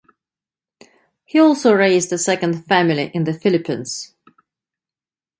[1.25, 4.15] He also raised a second family in the Philippines.